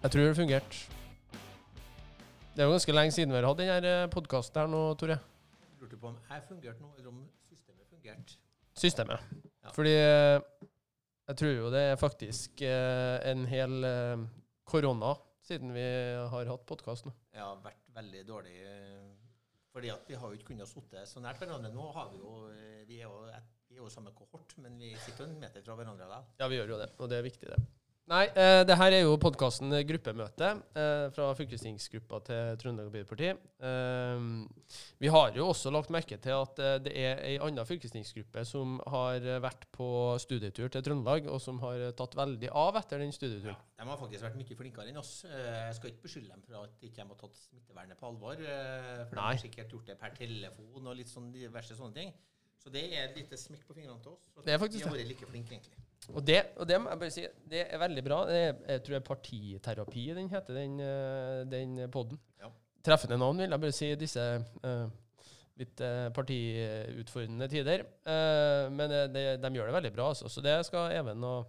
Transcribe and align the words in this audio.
Jeg 0.00 0.12
tror 0.14 0.22
det 0.24 0.36
fungerte. 0.36 0.76
Det 2.54 2.62
er 2.62 2.64
jo 2.64 2.72
ganske 2.72 2.92
lenge 2.94 3.12
siden 3.12 3.34
vi 3.34 3.36
har 3.36 3.46
hatt 3.50 3.58
denne 3.60 3.90
podkasten 4.08 4.62
her 4.62 4.70
nå, 4.72 4.78
Tore. 4.96 5.18
Lurte 5.76 5.98
på 6.00 6.08
om 6.08 6.14
jeg 6.30 6.44
fungerte 6.46 6.80
nå, 6.80 6.88
eller 6.96 7.10
om 7.10 7.18
systemet 7.44 7.90
fungerte. 7.90 8.38
Systemet. 8.80 9.26
Ja. 9.60 9.72
Fordi 9.76 9.92
eh, 9.92 10.38
jeg 11.28 11.38
tror 11.42 11.52
jo 11.52 11.72
det 11.74 11.82
er 11.90 12.00
faktisk 12.00 12.62
eh, 12.64 13.16
en 13.28 13.44
hel 13.50 13.84
eh, 13.84 14.22
korona 14.64 15.12
siden 15.44 15.74
vi 15.76 15.84
har 16.32 16.48
hatt 16.48 16.64
podkast 16.70 17.04
nå. 17.04 17.12
Ja, 17.36 17.50
vært 17.60 17.84
veldig 17.98 18.22
dårlig 18.28 18.56
eh, 18.56 19.10
fordi 19.70 19.92
at 19.92 20.08
vi 20.08 20.16
har 20.16 20.32
jo 20.32 20.38
ikke 20.40 20.54
kunnet 20.54 20.70
sitte 20.72 21.04
så 21.12 21.20
nært 21.20 21.44
hverandre. 21.44 21.74
Nå 21.76 21.90
har 21.92 22.08
vi 22.14 22.22
jo 22.22 22.38
eh, 22.54 22.80
Vi 22.88 23.02
er 23.02 23.04
jo, 23.04 23.20
vi 23.68 23.76
er 23.76 23.84
jo 23.84 23.92
samme 23.92 24.16
kohort, 24.16 24.56
men 24.64 24.80
vi 24.80 24.94
sitter 25.04 25.26
jo 25.26 25.28
en 25.28 25.38
meter 25.44 25.60
fra 25.68 25.76
hverandre 25.76 26.08
da. 26.08 26.22
Ja, 26.40 26.48
vi 26.48 26.56
gjør 26.56 26.72
jo 26.72 26.80
det, 26.86 26.88
og 26.96 27.12
det 27.12 27.20
er 27.20 27.28
viktig, 27.28 27.52
det. 27.52 27.60
Nei, 28.10 28.24
eh, 28.34 28.64
det 28.66 28.74
her 28.74 28.90
er 28.96 29.04
jo 29.04 29.12
podkasten 29.22 29.70
Gruppemøte 29.86 30.46
eh, 30.74 31.04
fra 31.14 31.28
fylkestingsgruppa 31.38 32.18
til 32.26 32.56
Trøndelag 32.58 32.88
Arbeiderparti. 32.88 33.28
Eh, 33.62 34.24
vi 34.98 35.12
har 35.14 35.36
jo 35.38 35.44
også 35.52 35.70
lagt 35.70 35.92
merke 35.94 36.18
til 36.18 36.34
at 36.34 36.58
eh, 36.58 36.72
det 36.82 36.94
er 36.98 37.22
ei 37.28 37.36
anna 37.38 37.62
fylkestingsgruppe 37.68 38.42
som 38.48 38.80
har 38.90 39.22
vært 39.44 39.68
på 39.76 39.86
studietur 40.24 40.72
til 40.74 40.82
Trøndelag, 40.88 41.28
og 41.30 41.38
som 41.44 41.62
har 41.62 41.84
tatt 42.00 42.16
veldig 42.18 42.50
av 42.50 42.80
etter 42.82 42.98
den 43.04 43.14
studieturen. 43.14 43.54
De 43.78 43.86
har 43.92 44.02
faktisk 44.02 44.26
vært 44.26 44.40
mye 44.42 44.58
flinkere 44.58 44.90
enn 44.90 44.98
oss. 45.04 45.12
Eh, 45.30 45.46
Jeg 45.68 45.78
skal 45.78 45.92
ikke 45.94 46.08
beskylde 46.08 46.34
dem 46.34 46.42
for 46.48 46.64
at 46.64 46.74
de 46.82 46.90
ikke 46.90 47.06
har 47.06 47.14
tatt 47.22 47.38
smittevernet 47.44 48.00
på 48.02 48.10
alvor. 48.10 48.34
eh, 48.42 49.04
For 49.06 49.14
de 49.14 49.22
Nei. 49.22 49.30
har 49.36 49.44
sikkert 49.46 49.70
gjort 49.76 49.86
det 49.86 49.98
per 50.02 50.18
telefon 50.18 50.90
og 50.90 50.98
litt 50.98 51.14
sånn 51.14 51.30
diverse 51.38 51.78
sånne 51.78 51.94
ting. 52.02 52.10
Så 52.60 52.72
det 52.72 52.82
er 52.92 53.06
et 53.08 53.16
lite 53.16 53.38
smekk 53.40 53.62
på 53.68 53.76
fingrene 53.78 54.00
til 54.04 54.12
oss. 54.12 54.26
Det 54.44 54.52
er 54.52 54.60
faktisk 54.60 54.84
de 54.84 54.88
har 54.88 54.96
vært 54.98 55.08
like 55.08 55.28
flinke, 55.30 55.56
egentlig. 55.56 55.78
Og 56.10 56.24
det, 56.26 56.40
og 56.56 56.66
det 56.68 56.80
må 56.80 56.90
jeg 56.90 57.00
bare 57.00 57.14
si, 57.14 57.26
det 57.50 57.60
er 57.66 57.80
veldig 57.80 58.02
bra. 58.04 58.18
Det 58.28 58.40
er, 58.40 58.50
jeg 58.74 58.82
tror 58.82 58.94
det 58.94 58.98
er 58.98 59.06
partiterapi 59.06 60.06
den 60.16 60.32
heter, 60.32 60.58
den, 60.58 60.80
eh, 60.84 61.38
den 61.50 61.76
podden. 61.92 62.20
Ja. 62.40 62.50
Treffende 62.84 63.18
navn, 63.20 63.40
vil 63.40 63.54
jeg 63.54 63.62
bare 63.64 63.76
si, 63.76 63.90
disse 64.00 64.26
uh, 64.40 64.90
litt 65.60 65.80
eh, 65.84 66.08
partiutfordrende 66.16 67.48
tider. 67.52 67.84
Men 68.72 68.96
det, 69.12 69.24
de 69.42 69.52
gjør 69.56 69.70
det 69.70 69.76
veldig 69.76 69.94
bra, 69.96 70.10
altså. 70.14 70.28
Så 70.32 70.44
det 70.44 70.56
skal 70.68 70.96
Even 70.96 71.24
og 71.28 71.48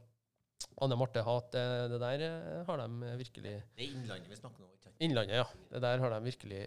Anne 0.81 0.97
Marte 0.99 1.23
Hat, 1.25 1.55
At 1.55 1.91
det, 1.91 1.99
der 2.01 2.25
eh, 2.27 2.65
har 2.67 2.83
de 2.83 3.15
virkelig 3.19 3.55
Det 3.77 3.85
er 3.85 3.87
Innlandet 3.89 4.29
vi 4.29 4.39
snakker 4.39 4.63
om. 4.65 4.69
ikke? 4.77 4.93
Innlandet, 5.07 5.35
ja. 5.41 5.47
Det 5.71 5.81
der 5.81 6.03
har 6.03 6.13
de 6.13 6.19
virkelig 6.27 6.61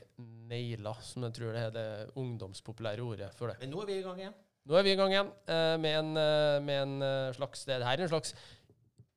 naila, 0.50 0.94
som 1.00 1.26
jeg 1.28 1.36
tror 1.38 1.54
det 1.54 1.62
er 1.68 1.76
det 1.76 1.86
ungdomspopulære 2.20 3.04
ordet 3.04 3.30
for 3.38 3.52
det. 3.52 3.58
Men 3.60 3.70
nå 3.74 3.82
er 3.84 3.90
vi 3.92 3.98
i 4.00 4.02
gang 4.06 4.18
igjen. 4.24 4.34
Nå 4.64 4.76
er 4.78 4.84
vi 4.86 4.92
i 4.94 4.98
gang 4.98 5.12
igjen 5.12 5.30
eh, 5.46 5.76
med, 5.78 5.96
en, 6.00 6.12
eh, 6.16 6.58
med 6.64 6.82
en 6.82 6.94
eh, 7.04 7.32
slags 7.36 7.64
Det 7.68 7.80
her 7.84 7.98
er 7.98 8.06
en 8.06 8.12
slags 8.14 8.34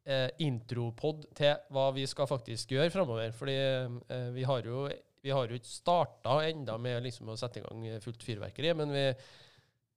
eh, 0.05 0.29
intropod 0.43 1.25
til 1.37 1.55
hva 1.73 1.89
vi 1.95 2.05
skal 2.09 2.29
faktisk 2.29 2.75
gjøre 2.75 2.91
framover. 2.93 3.31
Fordi 3.35 3.57
eh, 3.57 4.31
vi 4.35 4.47
har 4.47 4.65
jo 4.67 4.87
vi 5.27 5.33
har 5.33 5.49
jo 5.49 5.57
ikke 5.57 5.67
starta 5.67 6.37
enda 6.47 6.77
med 6.79 7.01
liksom 7.03 7.27
å 7.33 7.35
sette 7.35 7.59
i 7.59 7.63
gang 7.65 7.99
fullt 8.03 8.21
fyrverkeri, 8.23 8.69
men 8.77 8.93
vi, 8.93 9.01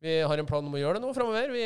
vi 0.00 0.14
har 0.24 0.40
en 0.40 0.48
plan 0.48 0.64
om 0.64 0.72
å 0.72 0.80
gjøre 0.80 0.96
det 0.96 1.04
nå 1.04 1.10
framover. 1.12 1.50
Vi 1.52 1.64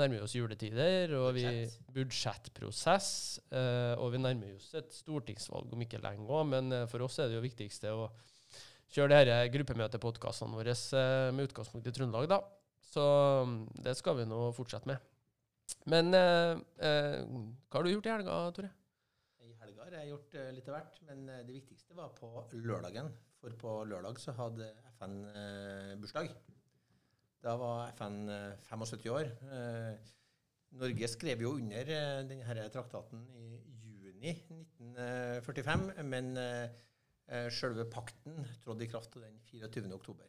nærmer 0.00 0.22
oss 0.24 0.32
juletider, 0.36 1.12
og 1.18 1.34
vi 1.36 1.44
budsjettprosess. 1.92 3.10
eh, 3.52 3.92
og 4.00 4.14
vi 4.14 4.22
nærmer 4.22 4.54
oss 4.56 4.70
et 4.78 4.88
stortingsvalg 4.96 5.74
om 5.76 5.84
ikke 5.84 6.00
lenge 6.00 6.24
òg, 6.24 6.46
men 6.48 6.72
eh, 6.72 6.86
for 6.88 7.04
oss 7.04 7.18
er 7.20 7.28
det 7.28 7.36
jo 7.36 7.44
viktigste 7.44 7.92
å 7.92 8.08
kjøre 8.88 9.20
disse 9.20 9.52
gruppemøtepodkastene 9.52 10.56
våre 10.56 10.72
eh, 10.72 11.28
med 11.36 11.50
utgangspunkt 11.50 11.90
i 11.90 11.92
Trøndelag, 11.92 12.30
da. 12.32 12.40
Så 12.88 13.04
mm, 13.44 13.60
det 13.84 13.98
skal 14.00 14.16
vi 14.16 14.28
nå 14.30 14.42
fortsette 14.56 14.88
med. 14.88 15.04
Men 15.92 16.08
eh, 16.16 16.56
eh, 16.80 17.20
hva 17.68 17.82
har 17.82 17.84
du 17.84 17.92
gjort 17.92 18.08
i 18.08 18.14
helga, 18.16 18.42
Tore? 18.56 18.72
I 19.44 19.52
helga 19.60 19.84
har 19.84 19.98
jeg 20.00 20.14
gjort 20.14 20.38
litt 20.56 20.72
av 20.72 20.78
hvert, 20.78 21.02
men 21.10 21.26
det 21.44 21.52
viktigste 21.52 22.00
var 22.00 22.16
på 22.16 22.32
lørdagen. 22.56 23.12
For 23.42 23.60
på 23.60 23.80
lørdag 23.92 24.16
så 24.24 24.32
hadde 24.40 24.72
FN 24.96 25.20
bursdag. 26.00 26.32
Da 27.44 27.54
var 27.60 27.92
FN 27.94 28.28
eh, 28.28 28.54
75 28.68 29.10
år. 29.14 29.28
Eh, 29.54 30.14
Norge 30.78 31.08
skrev 31.08 31.40
jo 31.44 31.54
under 31.56 31.90
eh, 31.94 32.22
denne 32.28 32.64
traktaten 32.74 33.22
i 33.38 33.46
juni 34.02 34.32
1945, 34.50 35.86
men 36.08 36.32
eh, 36.36 36.64
eh, 37.30 37.46
selve 37.54 37.86
pakten 37.92 38.42
trådte 38.64 38.84
i 38.84 38.90
kraft 38.90 39.14
den 39.22 39.38
24. 39.48 39.86
oktober. 39.94 40.26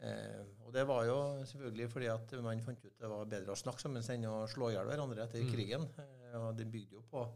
Eh, 0.00 0.40
og 0.64 0.72
det 0.72 0.86
var 0.88 1.04
jo 1.04 1.16
selvfølgelig 1.50 1.90
fordi 1.92 2.06
at 2.08 2.32
man 2.40 2.62
fant 2.64 2.84
ut 2.86 2.94
det 3.02 3.10
var 3.10 3.26
bedre 3.28 3.52
å 3.52 3.58
snakke 3.60 3.82
sammen 3.82 4.00
enn 4.00 4.24
å 4.30 4.46
slå 4.48 4.70
i 4.70 4.76
hjel 4.78 4.88
hverandre 4.88 5.26
etter 5.26 5.42
Mm. 5.44 5.50
krigen. 5.52 5.88
Eh, 5.98 6.38
og 6.40 6.54
det 6.56 6.70
bygde 6.72 6.96
jo 6.96 7.02
på, 7.10 7.26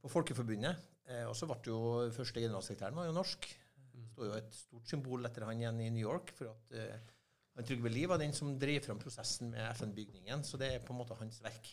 på 0.00 0.10
Folkeforbundet. 0.10 0.80
Eh, 1.06 1.26
og 1.28 1.36
så 1.36 1.46
ble 1.46 1.60
jo 1.68 1.78
første 2.16 2.40
generalsekretæren 2.40 2.96
var 2.96 3.06
jo 3.06 3.14
norsk. 3.20 3.46
Det 3.94 4.08
står 4.10 4.26
jo 4.32 4.38
et 4.40 4.56
stort 4.56 4.88
symbol 4.90 5.28
etter 5.28 5.44
han 5.46 5.60
igjen 5.60 5.78
i 5.84 5.90
New 5.94 6.02
York. 6.08 6.32
for 6.34 6.50
at 6.50 6.72
eh, 6.74 6.96
han 7.54 7.64
Trygve 7.68 7.90
Lie 7.92 8.08
var 8.10 8.18
den 8.18 8.32
som 8.34 8.52
drev 8.58 8.80
fram 8.82 8.98
prosessen 8.98 9.50
med 9.52 9.68
FN-bygningen. 9.76 10.42
Så 10.44 10.58
det 10.58 10.72
er 10.74 10.80
på 10.84 10.92
en 10.94 10.98
måte 10.98 11.14
hans 11.20 11.40
verk. 11.44 11.68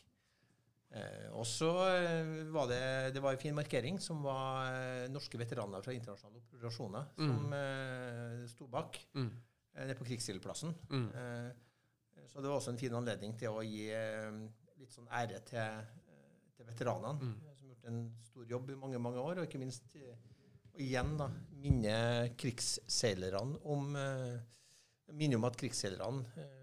Eh, 0.92 1.30
og 1.40 1.46
så 1.48 1.70
eh, 1.88 2.32
var 2.52 2.68
det, 2.68 2.82
det 3.16 3.22
var 3.24 3.32
en 3.34 3.40
fin 3.42 3.56
markering 3.56 3.98
som 4.04 4.20
var 4.26 4.68
eh, 4.76 5.06
norske 5.10 5.40
veteraner 5.40 5.82
fra 5.86 5.94
internasjonale 5.96 6.42
operasjoner 6.44 7.06
som 7.16 7.54
eh, 7.56 8.42
sto 8.52 8.68
bak 8.68 9.00
Mm. 9.16 9.30
eh, 9.74 9.86
nede 9.88 9.96
på 9.98 10.06
Krigsskildeplassen. 10.10 10.74
Mm. 10.92 11.08
Eh, 11.16 11.52
så 12.28 12.42
det 12.44 12.50
var 12.52 12.58
også 12.60 12.74
en 12.76 12.78
fin 12.82 12.94
anledning 12.94 13.34
til 13.40 13.56
å 13.56 13.64
gi 13.66 13.88
litt 14.82 14.92
sånn 14.94 15.08
ære 15.12 15.40
til, 15.48 15.88
til 16.58 16.68
veteranene, 16.68 17.18
Mm. 17.24 17.34
som 17.40 17.48
har 17.48 17.72
gjort 17.72 17.88
en 17.90 18.02
stor 18.28 18.46
jobb 18.52 18.70
i 18.70 18.76
mange 18.84 19.00
mange 19.00 19.20
år. 19.20 19.40
Og 19.42 19.48
ikke 19.48 19.60
minst 19.64 19.96
og 20.74 20.80
igjen 20.80 21.16
da, 21.20 21.28
minne 21.60 21.96
krigsseilerne 22.40 23.58
om 23.66 23.96
eh, 23.96 24.38
minne 25.18 25.36
om 25.40 25.46
at 25.50 25.58
krigsseilerne 25.60 26.26
eh, 26.38 26.58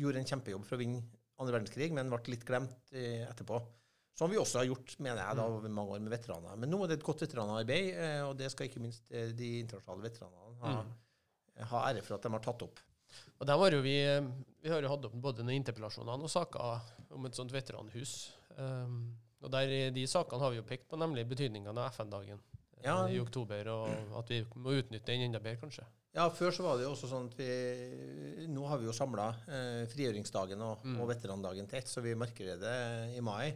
gjorde 0.00 0.18
en 0.18 0.26
kjempejobb 0.26 0.64
for 0.66 0.76
å 0.76 0.80
vinne 0.82 1.02
andre 1.38 1.58
verdenskrig, 1.58 1.92
men 1.94 2.08
ble 2.10 2.32
litt 2.32 2.44
glemt 2.48 2.92
eh, 2.92 3.22
etterpå. 3.28 3.60
Som 4.16 4.30
vi 4.32 4.38
også 4.40 4.62
har 4.62 4.64
gjort, 4.70 4.94
mener 5.04 5.20
jeg, 5.20 5.36
da, 5.36 5.44
Mm. 5.46 5.56
over 5.58 5.68
mange 5.68 5.92
år 5.92 6.00
med 6.00 6.10
veteraner. 6.14 6.56
Men 6.56 6.70
nå 6.72 6.78
er 6.82 6.88
det 6.88 6.96
et 6.98 7.04
godt 7.04 7.20
veteranarbeid, 7.26 7.90
eh, 7.94 8.22
og 8.24 8.36
det 8.38 8.50
skal 8.50 8.66
ikke 8.70 8.80
minst 8.80 9.04
de 9.10 9.50
internasjonale 9.60 10.08
veteranene 10.08 10.56
ha, 10.62 10.82
Mm. 10.82 11.66
ha 11.70 11.82
ære 11.90 12.02
for 12.02 12.16
at 12.16 12.22
de 12.22 12.30
har 12.32 12.40
tatt 12.40 12.62
opp. 12.64 12.80
Og 13.40 13.46
der 13.46 13.56
var 13.60 13.70
jo 13.70 13.82
vi, 13.84 13.96
vi 14.62 14.68
har 14.72 14.80
jo 14.82 14.88
hatt 14.88 15.04
opp 15.04 15.12
både 15.12 15.44
noen 15.44 15.60
interpellasjoner 15.62 16.24
og 16.24 16.30
saker 16.32 16.80
om 17.12 17.26
et 17.26 17.34
sånt 17.36 17.52
veteranhus. 17.52 18.32
Um, 18.56 19.14
og 19.42 19.50
der 19.52 19.68
i 19.68 19.90
de 19.90 20.06
sakene 20.08 20.40
har 20.40 20.50
vi 20.50 20.56
jo 20.56 20.62
pekt 20.66 20.88
på 20.88 20.96
nemlig 20.98 21.26
betydningen 21.28 21.76
av 21.76 21.92
FN-dagen 21.92 22.40
Ja. 22.86 23.06
i 23.10 23.18
oktober, 23.20 23.68
og 23.72 24.18
at 24.20 24.28
vi 24.32 24.40
må 24.62 24.74
utnytte 24.78 25.06
den 25.12 25.26
enda 25.26 25.38
bedre, 25.42 25.60
kanskje. 25.64 25.84
Ja, 26.16 26.28
før 26.32 26.50
så 26.54 26.62
var 26.64 26.78
det 26.78 26.86
jo 26.86 26.92
også 26.94 27.08
sånn 27.10 27.26
at 27.28 27.34
vi 27.36 28.46
Nå 28.48 28.62
har 28.70 28.78
vi 28.80 28.86
jo 28.88 28.92
samla 28.96 29.26
eh, 29.52 29.82
frigjøringsdagen 29.92 30.62
og, 30.64 30.84
Mm. 30.86 31.00
og 31.02 31.08
veterandagen 31.10 31.66
til 31.68 31.78
ett, 31.78 31.88
så 31.90 32.00
vi 32.00 32.14
markerer 32.14 32.56
det 32.62 33.16
i 33.18 33.20
mai. 33.20 33.50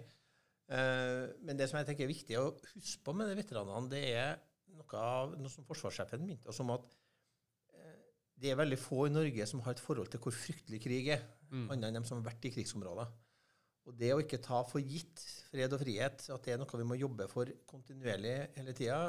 Eh, 0.69 1.27
men 1.43 1.57
det 1.57 1.69
som 1.71 1.79
jeg 1.81 1.87
tenker 1.89 2.05
er 2.05 2.13
viktig 2.13 2.37
å 2.39 2.51
huske 2.75 3.03
på 3.07 3.15
med 3.17 3.29
de 3.31 3.39
veteranene, 3.43 3.89
det 3.91 4.03
er 4.15 4.37
noe, 4.77 4.99
av, 5.01 5.33
noe 5.39 5.49
som 5.51 5.65
forsvarssjefen 5.65 6.23
minte 6.27 6.49
oss 6.53 6.61
om 6.61 6.71
at 6.77 6.85
eh, 7.75 7.97
det 8.39 8.51
er 8.53 8.61
veldig 8.61 8.79
få 8.79 9.07
i 9.09 9.15
Norge 9.15 9.47
som 9.51 9.61
har 9.65 9.73
et 9.73 9.81
forhold 9.83 10.11
til 10.13 10.21
hvor 10.21 10.33
fryktelig 10.37 10.83
krig 10.85 11.09
er, 11.17 11.23
Mm. 11.51 11.65
annet 11.73 11.89
enn 11.89 11.95
dem 11.95 12.05
som 12.07 12.21
har 12.23 12.31
vært 12.31 12.45
i 12.47 12.51
krigsområder. 12.55 13.09
Og 13.89 13.97
det 13.97 14.13
å 14.15 14.21
ikke 14.21 14.43
ta 14.45 14.61
for 14.69 14.85
gitt 14.85 15.23
fred 15.49 15.73
og 15.75 15.81
frihet, 15.83 16.27
at 16.31 16.45
det 16.47 16.55
er 16.55 16.61
noe 16.61 16.81
vi 16.81 16.87
må 16.87 16.99
jobbe 17.01 17.27
for 17.31 17.49
kontinuerlig 17.71 18.35
hele 18.59 18.75
tida, 18.77 19.01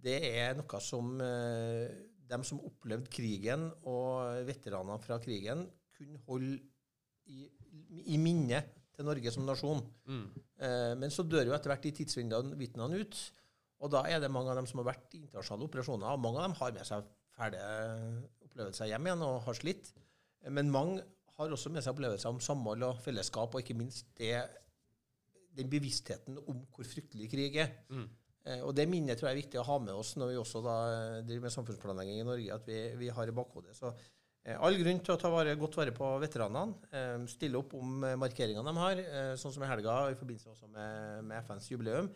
det 0.00 0.16
er 0.26 0.56
noe 0.58 0.80
som 0.82 1.12
eh, 1.22 1.86
dem 2.30 2.44
som 2.46 2.62
opplevde 2.66 3.10
krigen, 3.12 3.68
og 3.88 4.44
veteranene 4.48 5.00
fra 5.02 5.18
krigen, 5.22 5.66
kunne 5.96 6.20
holde 6.28 6.56
i, 7.30 7.46
i 8.14 8.18
minne 8.20 8.62
til 8.96 9.06
Norge 9.06 9.32
som 9.34 9.46
nasjon. 9.48 9.82
Mm. 10.08 10.24
Eh, 10.60 10.92
men 11.00 11.12
så 11.12 11.24
dør 11.26 11.50
jo 11.50 11.56
etter 11.56 11.72
hvert 11.72 11.86
de 11.86 11.94
tidsvitnene 12.00 13.00
ut. 13.02 13.20
Og 13.80 13.92
da 13.92 14.04
er 14.08 14.20
det 14.20 14.32
mange 14.32 14.52
av 14.52 14.60
dem 14.60 14.68
som 14.68 14.82
har 14.82 14.90
vært 14.90 15.16
i 15.16 15.22
internasjonale 15.22 15.68
operasjoner, 15.70 16.12
og 16.12 16.22
mange 16.24 16.40
av 16.40 16.48
dem 16.48 16.58
har 16.60 16.74
med 16.76 16.88
seg 16.88 17.08
fæle 17.36 17.60
opplevelser 18.44 18.90
hjem 18.90 19.08
igjen 19.08 19.24
og 19.24 19.40
har 19.46 19.56
slitt. 19.56 19.92
Eh, 20.44 20.52
Men 20.52 20.72
mange 20.72 21.04
har 21.40 21.56
også 21.56 21.72
med 21.72 21.84
seg 21.84 21.94
opplevelser 21.94 22.30
om 22.30 22.40
samhold 22.44 22.84
og 22.86 23.02
fellesskap, 23.04 23.54
og 23.54 23.62
ikke 23.62 23.78
minst 23.78 24.08
det, 24.20 24.34
den 25.56 25.70
bevisstheten 25.72 26.38
om 26.44 26.64
hvor 26.74 26.88
fryktelig 26.88 27.30
krig 27.32 27.58
er. 27.62 27.72
Mm. 27.90 28.08
Eh, 28.48 28.62
og 28.64 28.72
det 28.76 28.88
minnet 28.88 29.20
tror 29.20 29.30
jeg 29.30 29.36
er 29.36 29.42
viktig 29.42 29.60
å 29.60 29.66
ha 29.68 29.76
med 29.82 29.92
oss 29.96 30.14
når 30.16 30.32
vi 30.32 30.40
også 30.40 30.62
da 30.64 30.78
eh, 30.94 31.18
driver 31.26 31.46
med 31.46 31.54
samfunnsplanlegging 31.56 32.22
i 32.22 32.26
Norge, 32.26 32.56
at 32.56 32.66
vi, 32.68 32.80
vi 33.00 33.12
har 33.12 33.28
i 33.28 33.36
bakhodet. 33.36 33.76
Så 33.76 33.92
eh, 33.92 34.56
all 34.56 34.78
grunn 34.80 35.02
til 35.04 35.16
å 35.16 35.20
ta 35.20 35.32
vare, 35.32 35.58
godt 35.60 35.76
vare 35.80 35.94
på 35.96 36.10
veteranene. 36.22 36.88
Eh, 36.88 37.14
stille 37.32 37.60
opp 37.60 37.76
om 37.78 38.00
eh, 38.08 38.18
markeringene 38.20 38.64
de 38.64 38.84
har, 38.84 39.04
eh, 39.04 39.36
sånn 39.40 39.54
som 39.56 39.64
i 39.66 39.70
helga 39.70 40.02
i 40.08 40.18
forbindelse 40.18 40.54
også 40.54 40.72
med, 40.72 41.24
med 41.28 41.44
FNs 41.44 41.70
jubileum. 41.72 42.10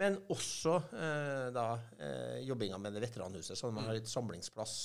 Men 0.00 0.16
også 0.32 0.78
eh, 0.96 1.48
da 1.52 1.66
eh, 2.00 2.38
jobbinga 2.48 2.78
med 2.80 2.96
det 2.96 3.04
veteranhuset, 3.04 3.56
at 3.56 3.76
man 3.76 3.88
har 3.88 3.98
et 4.00 4.08
samlingsplass 4.08 4.76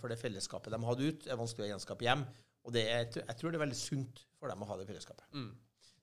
for 0.00 0.12
det 0.12 0.20
fellesskapet 0.20 0.72
de 0.72 0.80
hadde 0.84 1.06
ut. 1.08 1.22
Det 1.24 1.32
er 1.32 1.40
vanskelig 1.40 1.68
å 1.68 1.70
gjenskape 1.74 2.04
hjem. 2.08 2.24
Og 2.66 2.74
det 2.76 2.84
er, 2.92 3.08
jeg 3.08 3.36
tror 3.38 3.52
det 3.52 3.58
er 3.58 3.64
veldig 3.64 3.78
sunt 3.78 4.24
for 4.38 4.52
dem 4.52 4.62
å 4.62 4.68
ha 4.68 4.78
det 4.80 4.86
fellesskapet. 4.88 5.26
Mm. 5.32 5.52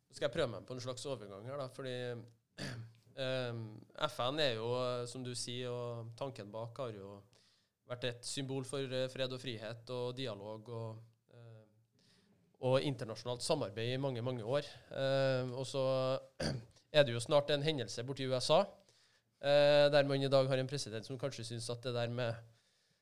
Nå 0.07 0.15
skal 0.15 0.27
jeg 0.27 0.35
prøve 0.35 0.51
meg 0.55 0.67
på 0.67 0.75
en 0.75 0.83
slags 0.83 1.05
overgang 1.09 1.45
her, 1.45 1.59
da, 1.59 1.67
fordi 1.73 1.95
eh, 3.23 3.59
FN 4.09 4.41
er 4.41 4.55
jo, 4.57 4.71
som 5.09 5.25
du 5.25 5.33
sier, 5.37 5.73
og 5.73 6.13
tanken 6.19 6.49
bak 6.53 6.81
har 6.81 6.95
jo 6.95 7.19
vært 7.87 8.09
et 8.09 8.27
symbol 8.27 8.65
for 8.67 8.83
eh, 8.83 9.09
fred 9.11 9.35
og 9.35 9.41
frihet 9.41 9.93
og 9.95 10.09
dialog 10.17 10.71
og, 10.73 11.03
eh, 11.35 11.63
og 12.67 12.81
internasjonalt 12.87 13.45
samarbeid 13.45 13.93
i 13.93 14.01
mange, 14.01 14.23
mange 14.25 14.43
år. 14.43 14.67
Eh, 14.91 15.53
og 15.53 15.67
så 15.69 15.85
er 16.95 17.07
det 17.07 17.15
jo 17.15 17.23
snart 17.23 17.53
en 17.53 17.65
hendelse 17.65 18.03
borti 18.07 18.27
USA 18.27 18.63
uh, 19.43 19.87
der 19.91 20.07
man 20.07 20.23
i 20.23 20.29
dag 20.31 20.47
har 20.49 20.57
en 20.57 20.69
president 20.69 21.05
som 21.05 21.19
kanskje 21.19 21.45
syns 21.45 21.69
at 21.69 21.83
det 21.83 21.93
der 21.93 22.09
med 22.09 22.33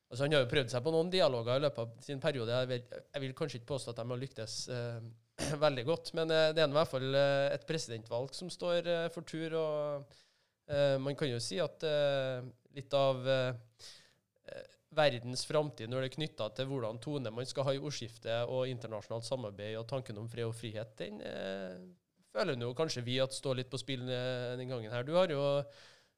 Altså 0.06 0.24
Han 0.24 0.36
har 0.36 0.44
jo 0.44 0.50
prøvd 0.52 0.70
seg 0.70 0.84
på 0.84 0.92
noen 0.94 1.10
dialoger 1.10 1.58
i 1.58 1.64
løpet 1.64 1.82
av 1.82 2.04
sin 2.06 2.22
periode. 2.22 2.54
Jeg 2.54 2.70
vil, 2.70 3.00
jeg 3.14 3.24
vil 3.24 3.34
kanskje 3.38 3.60
ikke 3.60 3.72
påstå 3.72 3.92
at 3.92 4.00
de 4.00 4.06
har 4.12 4.20
lyktes 4.22 4.54
veldig 5.66 5.84
godt, 5.88 6.12
men 6.16 6.30
det 6.30 6.62
er 6.62 6.70
i 6.70 6.78
hvert 6.78 6.92
fall 6.92 7.18
et 7.18 7.66
presidentvalg 7.68 8.34
som 8.36 8.52
står 8.52 8.86
for 9.14 9.26
tur. 9.26 9.58
og 9.58 11.02
Man 11.02 11.18
kan 11.18 11.32
jo 11.32 11.42
si 11.42 11.58
at 11.60 11.84
litt 12.76 12.94
av 12.94 13.26
verdens 14.96 15.44
framtid 15.46 15.90
når 15.90 16.04
det 16.04 16.08
er 16.10 16.16
knytta 16.16 16.48
til 16.56 16.68
hvordan 16.70 17.00
tone 17.02 17.32
man 17.34 17.48
skal 17.48 17.68
ha 17.68 17.74
i 17.76 17.82
ordskiftet 17.82 18.52
og 18.52 18.70
internasjonalt 18.70 19.26
samarbeid 19.26 19.76
og 19.80 19.88
tanken 19.90 20.18
om 20.20 20.28
fred 20.30 20.48
og 20.48 20.56
frihet, 20.56 20.94
den 21.00 21.20
eh, 21.24 21.76
føler 22.32 22.58
jo 22.60 22.72
kanskje 22.76 23.04
vi 23.06 23.18
at 23.22 23.36
står 23.36 23.60
litt 23.60 23.72
på 23.72 23.80
spill 23.80 24.06
eh, 24.08 24.54
den 24.60 24.70
gangen 24.70 24.92
her. 24.92 25.06
Du 25.06 25.14
har 25.18 25.32
jo 25.32 25.42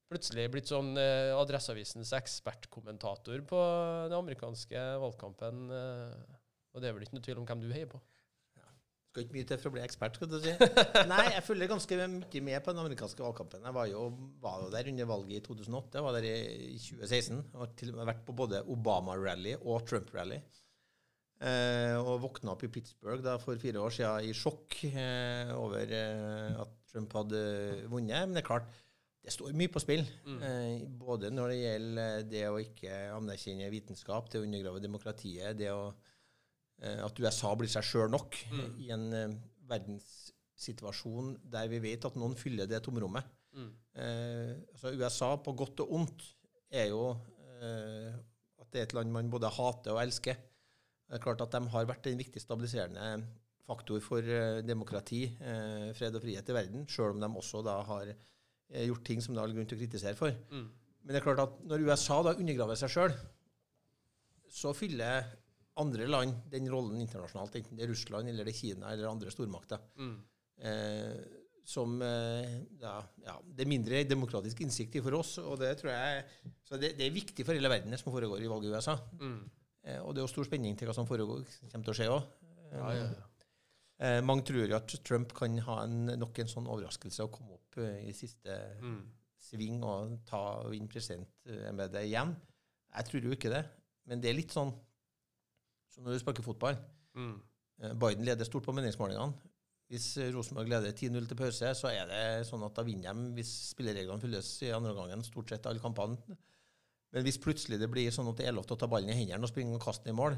plutselig 0.09 0.47
blitt 0.53 0.71
sånn 0.71 0.95
eh, 1.01 1.33
Adresseavisens 1.37 2.13
ekspertkommentator 2.17 3.43
på 3.49 3.65
den 4.09 4.19
amerikanske 4.19 4.85
valgkampen. 5.05 5.67
Eh, 5.75 6.39
og 6.73 6.83
det 6.83 6.91
er 6.91 6.97
vel 6.97 7.07
ikke 7.07 7.19
noe 7.19 7.27
tvil 7.27 7.43
om 7.43 7.49
hvem 7.49 7.65
du 7.65 7.73
heier 7.75 7.91
på? 7.91 8.01
Skal 9.09 9.25
ikke 9.25 9.37
mye 9.39 9.49
til 9.49 9.61
for 9.61 9.71
å 9.71 9.75
bli 9.75 9.83
ekspert, 9.83 10.19
skal 10.19 10.29
du 10.29 10.37
si. 10.43 10.53
Nei, 11.13 11.23
jeg 11.33 11.45
følger 11.47 11.71
ganske 11.71 11.97
mye 11.99 12.43
med 12.45 12.61
på 12.65 12.75
den 12.75 12.83
amerikanske 12.83 13.25
valgkampen. 13.25 13.65
Jeg 13.65 13.77
var 13.79 13.89
jo, 13.89 14.03
var 14.43 14.65
jo 14.65 14.73
der 14.75 14.91
under 14.93 15.09
valget 15.09 15.39
i 15.39 15.45
2008. 15.47 15.97
Jeg 15.97 16.07
var 16.07 16.19
der 16.19 16.29
i 16.29 16.77
2016. 16.77 17.39
Jeg 17.41 17.63
har 17.63 17.73
til 17.81 17.93
og 17.95 18.01
med 18.01 18.11
vært 18.13 18.25
på 18.29 18.37
både 18.37 18.61
Obama-rally 18.69 19.57
og 19.63 19.87
Trump-rally. 19.89 20.43
Eh, 21.39 21.95
og 22.03 22.19
våkna 22.25 22.53
opp 22.53 22.65
i 22.67 22.71
Pittsburgh 22.75 23.23
da, 23.23 23.37
for 23.39 23.61
fire 23.63 23.79
år 23.79 23.93
siden 23.95 24.27
i 24.27 24.33
sjokk 24.35 24.81
eh, 24.91 25.53
over 25.55 25.93
eh, 25.95 26.57
at 26.65 26.73
Trump 26.91 27.15
hadde 27.15 27.43
vunnet. 27.87 28.27
Men 28.27 28.37
det 28.37 28.43
er 28.43 28.49
klart, 28.51 28.69
det 29.29 29.37
står 29.37 29.57
mye 29.57 29.71
på 29.73 29.83
spill. 29.85 30.05
Mm. 30.25 30.43
Eh, 30.49 30.85
både 31.01 31.31
når 31.31 31.53
det 31.53 31.63
gjelder 31.63 32.29
det 32.33 32.45
å 32.49 32.61
ikke 32.63 33.01
anerkjenne 33.13 33.71
vitenskap, 33.73 34.33
det 34.33 34.41
å 34.41 34.47
undergrave 34.49 34.83
demokratiet, 34.83 35.57
det 35.61 35.69
å 35.75 35.91
Eh, 36.79 37.01
at 37.03 37.19
USA 37.19 37.51
blir 37.59 37.71
seg 37.71 37.87
sjøl 37.87 38.11
nok 38.13 38.37
mm. 38.53 38.67
i 38.85 38.93
en 38.95 39.07
eh, 39.17 39.37
verdenssituasjon 39.69 41.35
der 41.51 41.71
vi 41.73 41.81
vet 41.83 42.07
at 42.07 42.19
noen 42.19 42.37
fyller 42.39 42.71
det 42.71 42.81
tomrommet. 42.87 43.27
Mm. 43.59 43.71
Uh, 43.99 44.53
altså 44.75 44.93
USA, 44.95 45.33
på 45.43 45.55
godt 45.59 45.81
og 45.83 45.95
ondt, 45.97 46.25
er 46.71 46.93
jo 46.93 47.09
at 47.59 48.69
det 48.71 48.79
er 48.79 48.85
et 48.85 48.93
land 48.95 49.11
man 49.11 49.31
både 49.33 49.49
hater 49.51 49.97
og 49.97 49.99
elsker. 50.05 50.37
Det 51.09 51.17
er 51.17 51.23
klart 51.25 51.41
at 51.43 51.57
De 51.57 51.73
har 51.73 51.89
vært 51.89 52.07
en 52.07 52.21
viktig 52.21 52.39
stabiliserende 52.39 53.25
faktor 53.67 53.99
for 54.05 54.23
demokrati, 54.63 55.25
fred 55.99 56.15
og 56.15 56.23
frihet 56.23 56.53
i 56.53 56.55
verden, 56.55 56.85
sjøl 56.87 57.17
om 57.17 57.25
de 57.25 57.31
også 57.41 57.65
da 57.67 57.81
har 57.89 58.13
gjort 58.69 59.05
ting 59.07 59.23
som 59.25 59.35
det 59.35 59.41
er 59.41 59.49
all 59.49 59.57
grunn 59.57 59.69
til 59.69 59.79
å 59.79 59.81
kritisere 59.81 60.19
for. 60.19 60.35
Mm. 60.53 60.69
Men 61.03 61.15
det 61.15 61.21
er 61.21 61.25
klart 61.25 61.45
at 61.45 61.61
når 61.65 61.87
USA 61.89 62.19
da 62.27 62.37
undergraver 62.37 62.77
seg 62.77 62.93
sjøl, 62.93 63.15
så 64.53 64.75
fyller 64.77 65.29
andre 65.79 66.09
land 66.11 66.35
den 66.53 66.69
rollen 66.73 67.01
internasjonalt, 67.01 67.59
enten 67.61 67.79
det 67.79 67.87
er 67.87 67.93
Russland 67.93 68.31
eller 68.31 68.47
det 68.49 68.55
er 68.55 68.59
Kina 68.59 68.93
eller 68.93 69.11
andre 69.11 69.33
stormakter. 69.33 69.83
Mm. 70.01 70.17
Eh, 70.69 71.21
som 71.69 72.01
eh, 72.03 72.55
ja, 72.81 72.95
ja, 73.27 73.35
Det 73.45 73.65
er 73.65 73.69
mindre 73.69 74.01
demokratisk 74.09 74.63
innsikt 74.65 74.97
i 74.97 75.03
for 75.05 75.19
oss. 75.21 75.37
og 75.43 75.59
det 75.61 75.75
tror 75.81 75.93
jeg, 75.93 76.25
så 76.65 76.81
det, 76.81 76.95
det 76.99 77.07
er 77.07 77.15
viktig 77.15 77.45
for 77.45 77.57
hele 77.57 77.71
verden, 77.71 77.93
det 77.93 78.01
som 78.01 78.13
foregår 78.13 78.43
i 78.43 78.51
valget 78.51 78.73
i 78.73 78.75
USA. 78.75 78.97
Mm. 79.21 79.41
Eh, 79.85 80.01
og 80.01 80.15
det 80.15 80.23
er 80.23 80.27
jo 80.27 80.33
stor 80.33 80.49
spenning 80.49 80.79
til 80.79 80.89
hva 80.89 80.97
som 80.97 81.09
foregår, 81.09 81.45
kommer 81.71 81.89
til 81.89 81.95
å 81.95 81.99
skje 81.99 82.09
òg. 82.15 82.31
Ja, 82.73 82.89
ja, 82.97 83.05
eh, 84.03 84.19
mange 84.25 84.47
tror 84.49 84.75
at 84.79 84.95
Trump 85.07 85.35
kan 85.37 85.59
ha 85.67 85.81
en, 85.85 86.13
nok 86.21 86.41
en 86.43 86.51
sånn 86.51 86.69
overraskelse 86.71 87.27
og 87.27 87.33
komme 87.35 87.59
opp 87.59 87.79
eh, 87.83 88.05
i 88.09 88.15
siste 88.17 88.55
mm. 88.83 89.01
sving 89.49 89.83
og 89.87 90.19
ta 90.29 90.43
og 90.63 90.73
vinne 90.75 90.91
presidentembetet 90.91 92.07
igjen. 92.07 92.35
Jeg 92.95 93.11
tror 93.11 93.29
jo 93.29 93.37
ikke 93.37 93.53
det. 93.53 93.65
Men 94.09 94.23
det 94.25 94.31
er 94.31 94.39
litt 94.39 94.55
sånn 94.55 94.73
som 95.93 96.07
når 96.07 96.17
du 96.17 96.23
sparker 96.23 96.47
fotball. 96.47 96.79
Mm. 97.19 97.37
Eh, 97.83 97.95
Biden 98.01 98.27
leder 98.29 98.49
stort 98.49 98.67
på 98.67 98.75
meningsmålingene. 98.77 99.55
Hvis 99.89 100.11
Rosenborg 100.35 100.69
leder 100.69 100.93
10-0 100.93 101.31
til 101.31 101.39
pause, 101.39 101.71
så 101.73 101.89
er 101.89 102.11
det 102.11 102.25
sånn 102.45 102.67
at 102.67 102.77
da 102.77 102.83
vinner 102.85 103.17
de 103.17 103.39
hvis 103.39 103.53
spillereglene 103.71 104.21
fylles 104.21 104.51
i 104.67 104.75
andre 104.77 104.93
gangen, 104.93 105.25
stort 105.25 105.49
sett 105.49 105.65
alle 105.71 105.81
kampene. 105.81 106.37
Men 107.15 107.25
hvis 107.25 107.41
plutselig 107.41 107.79
det 107.81 107.89
blir 107.89 108.13
sånn 108.13 108.29
at 108.29 108.41
det 108.41 108.49
er 108.51 108.57
lov 108.57 108.67
til 108.69 108.77
å 108.77 108.81
ta 108.83 108.89
ballen 108.91 109.09
i 109.09 109.17
hendene 109.17 109.49
og 109.49 109.53
springe 109.53 109.79
og 109.79 109.85
kaste 109.85 110.05
den 110.05 110.13
i 110.13 110.19
mål, 110.19 110.37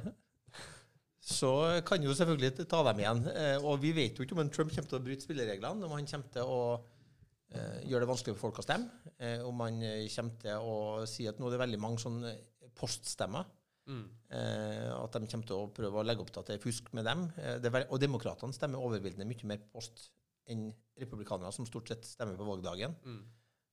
så 1.20 1.52
kan 1.86 2.02
jo 2.02 2.14
selvfølgelig 2.16 2.66
ta 2.70 2.80
dem 2.86 3.02
igjen. 3.02 3.22
Eh, 3.34 3.56
og 3.60 3.82
vi 3.82 3.92
vet 3.96 4.16
jo 4.16 4.24
ikke 4.24 4.38
om 4.38 4.48
Trump 4.48 4.72
kommer 4.72 4.88
til 4.88 5.00
å 5.00 5.04
bryte 5.04 5.26
spillereglene, 5.26 5.86
om 5.86 5.94
han 5.96 6.08
kommer 6.08 6.32
til 6.32 6.48
å 6.48 6.60
uh, 6.80 7.78
gjøre 7.84 8.06
det 8.06 8.10
vanskelig 8.10 8.36
for 8.36 8.48
folk 8.48 8.62
å 8.62 8.64
stemme, 8.64 9.12
uh, 9.20 9.46
om 9.48 9.64
han 9.66 9.82
kommer 10.14 10.44
til 10.44 10.70
å 10.72 10.76
si 11.10 11.28
at 11.28 11.40
nå 11.40 11.50
er 11.50 11.56
det 11.56 11.64
veldig 11.66 11.82
mange 11.82 12.02
sånne 12.02 12.34
poststemmer 12.80 13.48
Mm. 13.90 14.06
Eh, 14.30 14.88
at 14.94 15.16
de 15.16 15.26
kommer 15.26 15.48
til 15.48 15.58
å 15.58 15.68
prøve 15.74 16.00
å 16.00 16.06
legge 16.06 16.22
opp 16.22 16.30
til 16.30 16.42
at 16.42 16.50
det 16.52 16.58
er 16.58 16.62
fusk 16.62 16.90
med 16.96 17.06
dem. 17.08 17.26
Eh, 17.42 17.68
og 17.82 18.00
demokratene 18.02 18.54
stemmer 18.56 18.82
overveldende 18.82 19.26
mye 19.28 19.50
mer 19.50 19.62
post 19.72 20.08
enn 20.50 20.68
republikanere, 21.00 21.52
som 21.54 21.68
stort 21.68 21.90
sett 21.90 22.06
stemmer 22.06 22.38
på 22.38 22.46
valgdagen. 22.46 22.94
Mm. 23.04 23.22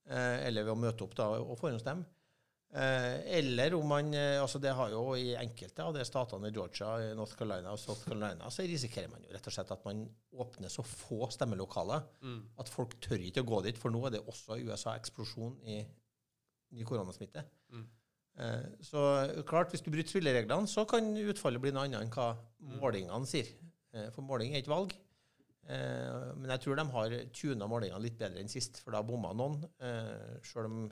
Eh, 0.07 0.38
eller 0.47 0.67
ved 0.67 0.73
å 0.73 0.79
møte 0.79 1.05
opp 1.05 1.15
da 1.17 1.29
og 1.38 1.57
forhåndsstemme. 1.59 2.05
Eh, 2.67 3.37
eller 3.37 3.73
om 3.77 3.87
man 3.87 4.09
eh, 4.11 4.41
altså 4.41 4.59
Det 4.59 4.73
har 4.75 4.91
jo 4.91 5.13
i 5.15 5.29
enkelte 5.39 5.85
av 5.85 5.93
de 5.95 6.03
statene 6.05 6.49
i 6.49 6.53
Georgia, 6.53 7.13
North 7.15 7.37
Carolina 7.39 7.71
og 7.71 7.79
South 7.79 8.03
Carolina, 8.03 8.49
så 8.51 8.65
risikerer 8.67 9.07
man 9.11 9.23
jo 9.23 9.31
rett 9.31 9.47
og 9.47 9.55
slett 9.55 9.71
at 9.71 9.85
man 9.87 10.03
åpner 10.35 10.73
så 10.73 10.83
få 10.83 11.29
stemmelokaler 11.31 12.03
mm. 12.19 12.41
at 12.59 12.71
folk 12.71 12.97
tør 13.03 13.23
ikke 13.23 13.45
å 13.45 13.49
gå 13.53 13.61
dit. 13.69 13.79
For 13.79 13.93
nå 13.93 14.03
er 14.07 14.17
det 14.17 14.25
også 14.27 14.59
i 14.59 14.67
USA 14.67 14.97
eksplosjon 14.99 15.55
i 15.67 15.79
i 16.75 16.83
koronasmitte. 16.83 17.43
Mm. 17.71 17.83
Eh, 18.43 18.63
så 18.83 19.01
klart, 19.47 19.71
hvis 19.71 19.83
du 19.85 19.91
bryter 19.91 20.11
spillereglene, 20.11 20.67
så 20.67 20.83
kan 20.89 21.13
utfallet 21.23 21.63
bli 21.63 21.71
noe 21.71 21.87
annet 21.87 22.03
enn 22.03 22.11
hva 22.13 22.33
mm. 22.35 22.77
målingene 22.81 23.30
sier. 23.30 23.53
For 24.13 24.21
måling 24.21 24.51
er 24.51 24.61
ikke 24.61 24.73
valg. 24.73 24.92
Eh, 25.71 26.33
men 26.35 26.51
jeg 26.53 26.63
tror 26.63 26.77
de 26.77 26.85
har 26.92 27.15
tuna 27.33 27.69
målingene 27.71 28.03
litt 28.03 28.19
bedre 28.19 28.44
enn 28.44 28.51
sist, 28.51 28.81
for 28.83 28.94
da 28.94 29.03
bomma 29.06 29.31
noen. 29.31 29.61
Selv 30.44 30.68
om 30.68 30.83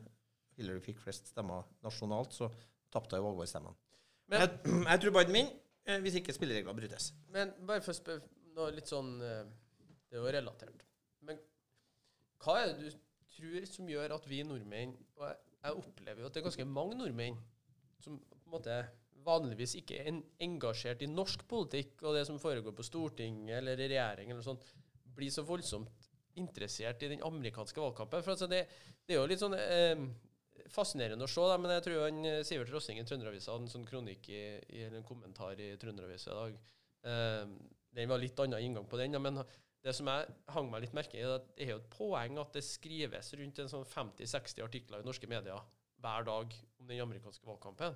Hillary 0.55 0.81
fikk 0.83 1.01
flest 1.03 1.31
stemmer 1.31 1.67
nasjonalt, 1.85 2.35
så 2.35 2.49
tapte 2.93 3.19
hun 3.19 3.27
valgvalgstemmen. 3.29 3.77
Jeg, 4.33 4.51
jeg 4.91 5.03
tror 5.03 5.15
Biden 5.19 5.35
min, 5.35 5.51
hvis 6.01 6.19
ikke 6.21 6.33
spillereglene 6.35 6.77
brytes. 6.77 7.11
Men 7.33 7.53
bare 7.67 7.83
for 7.85 7.93
å 7.93 7.97
spørre 7.97 8.25
noe 8.55 8.71
litt 8.73 8.87
sånn 8.89 9.17
Det 9.19 10.15
er 10.15 10.21
jo 10.21 10.31
relatert. 10.31 10.85
Men 11.27 11.41
hva 12.41 12.55
er 12.61 12.71
det 12.71 12.87
du 12.87 13.01
tror 13.35 13.67
som 13.67 13.89
gjør 13.91 14.15
at 14.15 14.29
vi 14.29 14.39
nordmenn 14.47 14.95
og 15.19 15.25
jeg 15.65 15.79
opplever 15.81 16.21
jo 16.21 16.29
at 16.29 16.35
det 16.35 16.41
er 16.41 16.47
ganske 16.47 16.67
mange 16.69 16.97
nordmenn 16.99 17.37
som 18.03 18.19
på 18.21 18.37
en 18.45 18.53
måte 18.53 18.77
vanligvis 19.25 19.73
ikke 19.79 19.97
er 20.03 20.19
engasjert 20.45 21.01
i 21.01 21.09
norsk 21.09 21.45
politikk 21.49 22.03
og 22.05 22.17
det 22.17 22.25
som 22.27 22.41
foregår 22.41 22.75
på 22.77 22.85
Stortinget 22.85 23.57
eller 23.57 23.79
i 23.79 23.89
regjering 23.89 24.31
eller 24.31 24.45
sånt, 24.45 24.67
blir 25.15 25.33
så 25.33 25.45
voldsomt 25.47 26.09
interessert 26.37 27.01
i 27.03 27.09
den 27.13 27.23
amerikanske 27.25 27.81
valgkampen. 27.81 28.21
For 28.21 28.35
altså 28.35 28.49
det, 28.51 28.65
det, 29.05 29.15
er 29.15 29.21
jo 29.21 29.29
litt 29.31 29.41
sånn 29.41 29.55
eh, 29.57 30.03
fascinerende 30.71 31.27
å 31.27 31.31
se, 31.31 31.43
da, 31.49 31.57
men 31.61 31.73
jeg 31.75 31.85
tror 31.87 32.01
han, 32.05 32.23
eh, 32.29 32.41
Sivert 32.47 32.71
Rossing 32.73 32.99
i 33.01 33.05
Trønderavisa 33.07 33.53
hadde 33.53 33.67
en 33.67 33.73
sånn 33.75 33.87
kronikk 33.87 34.29
i, 34.31 34.41
i, 34.69 34.81
eller 34.85 34.99
en 35.01 35.07
kommentar 35.07 35.59
i 35.61 35.73
Trønderavisa 35.81 36.31
i 36.31 36.39
dag. 36.39 36.57
Eh, 37.11 37.53
den 37.95 38.11
var 38.11 38.19
litt 38.19 38.39
annen 38.43 38.63
inngang 38.63 38.87
på 38.89 38.99
den, 38.99 39.15
ja, 39.15 39.21
men 39.23 39.39
det 39.85 39.93
som 39.93 40.09
jeg 40.09 40.33
hang 40.55 40.71
meg 40.71 40.83
litt 40.83 40.97
merke 40.97 41.19
i, 41.19 41.21
er 41.21 41.37
at 41.37 41.47
det 41.53 41.67
er 41.67 41.75
jo 41.75 41.81
et 41.83 41.91
poeng 41.93 42.39
at 42.41 42.57
det 42.57 42.65
skrives 42.65 43.31
rundt 43.37 43.61
en 43.61 43.71
sånn 43.71 43.85
50-60 43.85 44.65
artikler 44.65 45.03
i 45.03 45.07
norske 45.07 45.29
medier 45.29 45.61
hver 46.01 46.25
dag 46.27 46.55
om 46.81 46.89
den 46.89 47.03
amerikanske 47.05 47.45
valgkampen. 47.45 47.95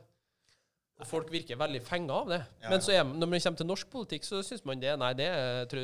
Og 0.99 1.07
folk 1.07 1.31
virker 1.31 1.57
veldig 1.59 1.79
fenga 1.87 2.15
av 2.21 2.29
det. 2.29 2.39
Ja, 2.59 2.65
ja. 2.65 2.71
Men 2.73 2.83
er, 2.91 3.03
når 3.07 3.31
man 3.31 3.41
kommer 3.43 3.61
til 3.61 3.69
norsk 3.69 3.91
politikk, 3.91 4.27
så 4.27 4.41
syns 4.45 4.65
man 4.67 4.81
det 4.81 4.93
nei, 4.99 5.13
det 5.17 5.29
er 5.31 5.79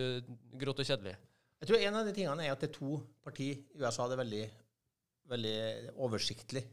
grått 0.59 0.83
og 0.83 0.89
kjedelig. 0.89 1.15
Jeg 1.63 1.69
tror 1.69 1.85
en 1.87 1.97
av 1.97 2.07
de 2.07 2.13
tingene 2.13 2.45
er 2.45 2.51
at 2.51 2.61
det 2.61 2.69
er 2.69 2.75
to 2.75 2.97
partier 3.23 3.61
i 3.61 3.79
USA. 3.79 4.09
Det 4.09 4.17
er 4.17 4.21
veldig, 4.21 4.41
veldig 5.29 5.57
oversiktlig. 5.95 6.63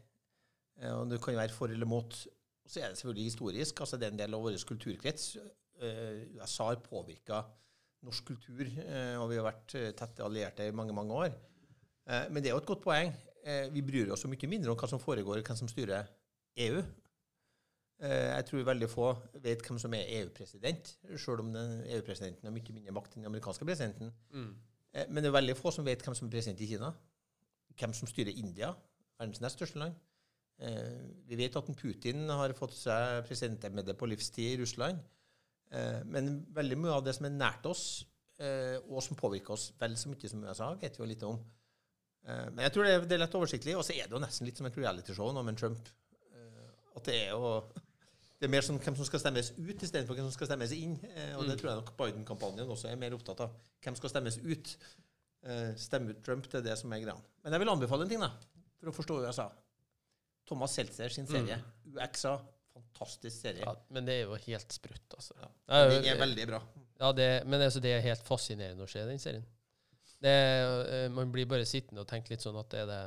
Eh, 0.79 0.93
og 0.93 1.09
Du 1.11 1.17
kan 1.17 1.35
være 1.37 1.55
for 1.55 1.71
eller 1.73 1.89
mot. 1.89 2.21
Og 2.63 2.71
så 2.71 2.79
er 2.79 2.89
det 2.89 2.97
selvfølgelig 2.97 3.31
historisk. 3.31 3.79
altså 3.79 3.97
Det 3.97 4.07
er 4.07 4.11
en 4.11 4.19
del 4.19 4.33
av 4.33 4.41
vår 4.41 4.57
kulturkrets. 4.67 5.37
Eh, 5.81 6.37
USA 6.37 6.69
har 6.69 6.81
påvirka 6.83 7.41
norsk 8.03 8.25
kultur, 8.25 8.67
eh, 8.67 9.15
og 9.19 9.29
vi 9.31 9.39
har 9.39 9.47
vært 9.47 9.75
tette 9.97 10.23
allierte 10.23 10.67
i 10.67 10.75
mange 10.75 10.93
mange 10.93 11.13
år. 11.13 11.31
Eh, 12.07 12.27
men 12.29 12.43
det 12.43 12.49
er 12.49 12.55
jo 12.55 12.63
et 12.63 12.71
godt 12.71 12.83
poeng. 12.83 13.13
Vi 13.43 13.81
bryr 13.83 14.11
oss 14.13 14.21
så 14.23 14.29
mye 14.31 14.47
mindre 14.47 14.71
om 14.71 14.77
hva 14.79 14.87
som 14.87 15.01
foregår, 15.03 15.41
hvem 15.43 15.57
som 15.59 15.67
styrer 15.67 16.05
EU. 16.63 16.77
Jeg 17.99 18.45
tror 18.47 18.63
veldig 18.63 18.87
få 18.87 19.09
vet 19.43 19.59
hvem 19.67 19.79
som 19.79 19.93
er 19.93 20.07
EU-president, 20.21 20.93
selv 21.19 21.43
om 21.43 21.49
EU-presidenten 21.51 22.47
har 22.47 22.55
mye 22.55 22.75
mindre 22.75 22.93
makt 22.95 23.17
enn 23.17 23.25
den 23.25 23.27
amerikanske 23.27 23.67
presidenten. 23.67 24.13
Mm. 24.31 24.53
Men 25.09 25.19
det 25.19 25.27
er 25.27 25.35
veldig 25.35 25.57
få 25.59 25.73
som 25.75 25.83
vet 25.83 25.99
hvem 26.05 26.15
som 26.15 26.29
er 26.29 26.31
president 26.31 26.63
i 26.63 26.69
Kina. 26.71 26.93
Hvem 27.79 27.93
som 27.93 28.07
styrer 28.09 28.35
India, 28.37 28.73
verdens 29.19 29.41
nest 29.43 29.57
største 29.59 29.79
land. 29.81 29.95
Eh, 30.59 31.01
vi 31.27 31.35
vet 31.39 31.55
at 31.59 31.69
Putin 31.79 32.27
har 32.29 32.53
fått 32.57 32.75
seg 32.77 33.23
presidentembetet 33.27 33.97
på 33.99 34.07
livstid 34.09 34.53
i 34.53 34.61
Russland. 34.61 34.99
Eh, 35.73 36.01
men 36.05 36.45
veldig 36.53 36.77
mye 36.77 36.97
av 36.99 37.03
det 37.05 37.15
som 37.17 37.25
er 37.25 37.33
nært 37.35 37.65
oss, 37.65 38.05
eh, 38.39 38.77
og 38.89 39.01
som 39.03 39.17
påvirker 39.17 39.55
oss 39.55 39.71
vel 39.79 39.95
så 39.97 40.09
mye 40.11 40.29
som 40.29 40.43
USA, 40.45 40.73
vet 40.75 40.97
vi 40.97 41.03
jo 41.03 41.09
litt 41.09 41.23
om. 41.27 41.39
Eh, 42.25 42.49
men 42.51 42.63
jeg 42.67 42.73
tror 42.75 42.85
det 42.87 43.11
er, 43.11 43.17
lett 43.23 43.35
oversiktlig. 43.39 43.75
Og 43.75 43.83
så 43.83 43.95
er 43.97 44.05
det 44.07 44.15
jo 44.15 44.21
nesten 44.23 44.45
litt 44.47 44.57
som 44.61 44.69
et 44.69 44.77
realityshow 44.77 45.33
nå 45.33 45.43
med 45.43 45.57
Trump. 45.59 45.89
Eh, 46.33 46.69
at 46.95 47.03
det 47.09 47.15
er 47.25 47.33
jo 47.33 47.63
det 48.39 48.49
er 48.49 48.51
mer 48.53 48.61
sånn 48.65 48.79
hvem 48.83 48.95
som 48.99 49.07
skal 49.07 49.21
stemmes 49.23 49.53
ut, 49.57 49.83
istedenfor 49.83 50.15
hvem 50.17 50.25
som 50.27 50.35
skal 50.35 50.49
stemmes 50.51 50.71
inn. 50.75 50.97
Og 51.37 51.45
det 51.47 51.55
Mm. 51.55 51.59
tror 51.59 51.69
jeg 51.69 51.79
nok 51.79 51.91
Biden-kampanjen 51.97 52.69
også 52.69 52.89
er 52.91 52.97
mer 52.99 53.13
opptatt 53.15 53.39
av. 53.39 53.53
Hvem 53.81 53.95
skal 53.95 54.09
stemmes 54.11 54.37
ut? 54.43 54.77
Eh, 55.43 55.75
stemme 55.75 56.13
ut 56.13 56.23
Trump, 56.23 56.45
det 56.47 56.61
er 56.61 56.67
det 56.69 56.77
som 56.79 56.93
er 56.95 57.03
greia. 57.03 57.17
Men 57.43 57.55
jeg 57.55 57.63
vil 57.63 57.71
anbefale 57.73 58.05
en 58.05 58.11
ting, 58.11 58.21
da, 58.23 58.29
for 58.79 58.91
å 58.91 58.95
forstå 58.95 59.17
USA. 59.25 59.49
Thomas 60.47 60.75
Seltzer 60.77 61.11
sin 61.11 61.27
serie. 61.27 61.57
UXA. 61.91 62.37
Fantastisk 62.73 63.43
serie. 63.43 63.65
Ja, 63.65 63.73
men 63.93 64.07
det 64.07 64.15
er 64.15 64.23
jo 64.29 64.37
helt 64.47 64.73
sprøtt, 64.73 65.05
altså. 65.13 65.35
Ja. 65.37 65.49
Det 65.67 65.99
er 65.99 66.15
er 66.15 66.21
veldig 66.21 66.47
bra. 66.49 66.61
Ja, 67.01 67.11
det, 67.15 67.27
men 67.45 67.61
altså, 67.61 67.81
det 67.83 67.91
er 67.91 68.05
helt 68.05 68.23
fascinerende 68.25 68.87
å 68.87 68.89
se 68.89 69.03
den 69.05 69.21
serien. 69.21 69.45
Det, 70.23 70.31
eh, 70.31 71.05
man 71.11 71.31
blir 71.33 71.49
bare 71.51 71.67
sittende 71.67 72.05
og 72.05 72.09
tenke 72.09 72.31
litt 72.31 72.43
sånn 72.43 72.57
at 72.57 72.73
er 72.79 72.87
det 72.87 72.99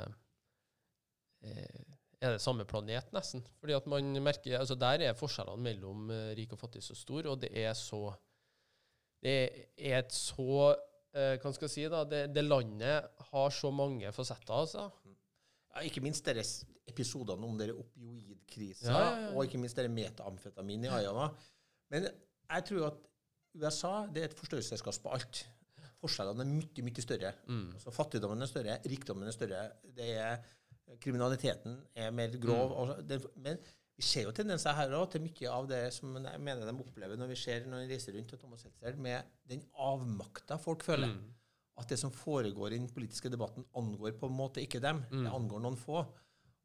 eh, 1.49 1.85
Er 2.21 2.35
det 2.35 2.43
samme 2.45 2.67
planet, 2.69 3.09
nesten? 3.17 3.45
Fordi 3.61 3.77
at 3.77 3.89
man 3.89 4.11
merker 4.25 4.59
altså 4.59 4.77
Der 4.77 5.01
er 5.05 5.17
forskjellene 5.17 5.65
mellom 5.65 6.11
rik 6.37 6.53
og 6.53 6.61
fattig 6.61 6.83
så 6.85 6.97
stor, 6.97 7.31
og 7.33 7.41
det 7.41 7.51
er 7.57 7.73
så 7.77 8.11
Det 9.25 9.37
er 9.77 9.99
et 10.03 10.13
så 10.13 10.75
eh, 11.17 11.35
Hva 11.43 11.53
skal 11.55 11.69
jeg 11.69 11.75
si, 11.75 11.85
da? 11.93 12.05
Det, 12.09 12.23
det 12.35 12.45
landet 12.45 13.27
har 13.33 13.55
så 13.55 13.73
mange 13.75 14.13
fasetter, 14.15 14.55
altså. 14.55 14.87
Ja, 15.77 15.85
ikke 15.85 16.03
minst 16.05 16.25
deres 16.27 16.61
episodene 16.89 17.49
om 17.49 17.59
dere 17.59 17.75
opioidkrisa, 17.77 18.93
Ja, 18.93 19.03
ja, 19.03 19.33
og 19.35 19.45
ikke 19.45 19.61
minst 19.61 19.77
dere 19.77 19.93
metamfetamin 19.93 20.87
i 20.87 20.93
Iowa. 21.03 21.29
Men 21.93 22.07
jeg 22.07 22.67
tror 22.71 22.89
at 22.93 23.03
USA 23.57 23.95
det 24.13 24.23
er 24.23 24.31
et 24.31 24.39
forstørrelsesglass 24.39 25.01
på 25.03 25.13
alt. 25.17 25.43
Forskjellene 26.03 26.45
er 26.45 26.53
mye, 26.53 26.85
mye 26.87 27.05
større. 27.05 27.33
Mm. 27.49 27.67
Altså, 27.75 27.93
fattigdommen 27.95 28.45
er 28.45 28.51
større, 28.51 28.79
rikdommen 28.87 29.29
er 29.29 29.35
større. 29.35 29.65
Det 29.97 30.11
er, 30.21 30.45
kriminaliteten 31.03 31.81
er 31.97 32.13
mer 32.15 32.37
grov. 32.41 32.71
Mm. 32.71 32.79
Altså, 32.83 33.07
det, 33.09 33.21
men 33.43 33.61
vi 33.97 34.03
ser 34.05 34.27
jo 34.27 34.33
tendenser 34.37 34.75
her 34.77 34.91
òg 34.99 35.11
til 35.11 35.23
mye 35.25 35.49
av 35.51 35.67
det 35.71 35.81
som 35.97 36.15
jeg 36.21 36.41
mener 36.45 36.67
de 36.69 36.75
opplever 36.85 37.17
når 37.17 37.29
vi 37.33 37.37
ser 37.41 37.65
når 37.67 37.87
vi 37.87 37.95
reiser 37.95 38.13
rundt 38.17 38.35
og 38.37 38.41
Thomas 38.43 38.61
Seltzer, 38.67 38.97
med 39.01 39.25
den 39.49 39.63
avmakta 39.81 40.59
folk 40.61 40.85
føler. 40.85 41.09
Mm. 41.15 41.33
At 41.79 41.89
det 41.93 41.99
som 42.01 42.11
foregår 42.13 42.73
i 42.73 42.79
den 42.79 42.89
politiske 42.89 43.29
debatten, 43.33 43.65
angår 43.77 44.15
på 44.21 44.29
en 44.31 44.37
måte 44.37 44.63
ikke 44.63 44.81
dem. 44.81 45.03
Mm. 45.11 45.25
Det 45.27 45.33
angår 45.33 45.61
noen 45.65 45.77
få. 45.77 45.99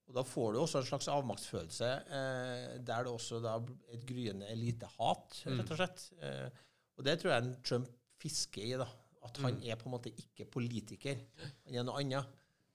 Og 0.08 0.14
Da 0.16 0.24
får 0.28 0.54
du 0.54 0.60
også 0.60 0.80
en 0.82 0.86
slags 0.90 1.08
avmaktsfølelse, 1.08 1.90
eh, 2.12 2.78
der 2.84 3.04
det 3.04 3.12
også 3.12 3.42
da 3.44 3.58
et 3.94 4.06
gryende 4.08 4.48
elitehat, 4.52 5.42
Mm. 5.46 5.60
rett 5.60 5.72
og 5.72 5.78
slett. 5.78 6.12
Eh, 6.22 6.50
og 6.98 7.04
det 7.06 7.20
tror 7.20 7.32
jeg 7.32 7.44
en 7.44 7.56
Trump 7.64 7.88
fisker 8.20 8.62
i. 8.64 8.78
da, 8.78 8.88
At 9.24 9.38
han 9.38 9.54
Mm. 9.56 9.64
er 9.72 9.76
på 9.76 9.86
en 9.86 9.92
måte 9.92 10.12
ikke 10.18 10.50
politiker. 10.52 11.16
Han 11.66 11.76
er 11.76 11.84
noe 11.84 12.00
annet. 12.02 12.26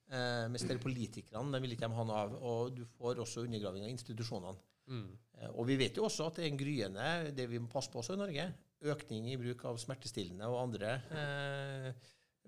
Eh, 0.06 0.44
mens 0.52 0.62
er 0.62 0.78
politikerne 0.78 1.50
de 1.50 1.60
vil 1.64 1.74
ikke 1.74 1.88
de 1.88 1.98
ha 1.98 2.04
noe 2.06 2.22
av. 2.24 2.34
Og 2.46 2.74
du 2.76 2.84
får 2.96 3.22
også 3.24 3.46
undergraving 3.46 3.86
av 3.86 3.92
institusjonene. 3.94 4.54
Mm. 4.86 5.08
Eh, 5.40 5.50
Og 5.50 5.66
vi 5.66 5.78
vet 5.80 5.98
jo 5.98 6.06
også 6.06 6.28
at 6.28 6.38
det 6.38 6.46
er 6.46 6.52
en 6.52 6.60
gryende, 6.60 7.08
det 7.34 7.48
vi 7.50 7.58
må 7.62 7.70
passe 7.72 7.90
på 7.90 7.98
også 8.02 8.14
i 8.14 8.22
Norge, 8.22 8.46
økning 8.86 9.30
i 9.32 9.38
bruk 9.40 9.64
av 9.66 9.80
smertestillende 9.82 10.46
og 10.52 10.60
andre 10.62 10.92
eh, 11.10 11.90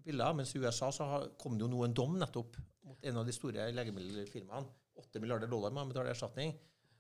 piller. 0.05 0.37
Mens 0.39 0.55
i 0.55 0.63
USA 0.63 0.93
så 0.95 1.09
har, 1.11 1.29
kom 1.41 1.59
det 1.59 1.67
jo 1.67 1.73
nå 1.73 1.83
en 1.87 1.97
dom 1.97 2.19
nettopp 2.21 2.59
mot 2.87 3.05
en 3.11 3.21
av 3.21 3.27
de 3.27 3.35
store 3.35 3.71
legemiddelfirmaene. 3.75 4.75
8 4.99 5.21
milliarder 5.23 5.51
dollar 5.51 5.71
må 5.71 5.85
de 5.85 5.93
betale 5.93 6.11
erstatning 6.11 6.57